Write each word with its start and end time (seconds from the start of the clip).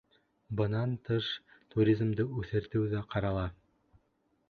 Бынан 0.61 0.95
тыш, 1.09 1.27
туризмды 1.75 2.27
үҫтереү 2.41 2.91
ҙә 2.97 3.07
ҡарала. 3.15 3.49